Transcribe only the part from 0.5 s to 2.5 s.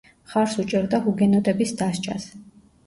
უჭერდა ჰუგენოტების დასჯას.